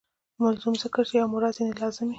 ملزوم 0.41 0.75
ذکر 0.83 1.05
سي 1.09 1.15
او 1.23 1.27
مراد 1.33 1.53
ځني 1.57 1.73
لازم 1.81 2.05
يي. 2.07 2.09